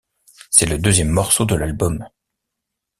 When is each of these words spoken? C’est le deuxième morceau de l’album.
C’est 0.49 0.65
le 0.65 0.79
deuxième 0.79 1.09
morceau 1.11 1.45
de 1.45 1.53
l’album. 1.53 2.07